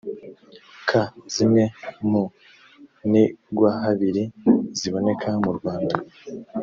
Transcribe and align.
ka 0.89 1.03
zimwe 1.33 1.63
mu 2.09 2.23
nigwahabiri 3.11 4.23
ziboneka 4.79 5.29
mu 5.43 5.51
rwanda 5.57 5.95